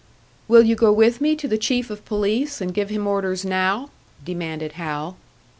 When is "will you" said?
0.47-0.73